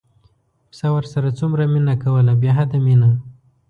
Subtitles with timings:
[0.69, 3.09] پسه ورسره څومره مینه کوله بې حده مینه.